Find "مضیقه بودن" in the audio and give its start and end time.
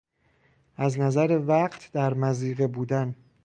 2.13-3.15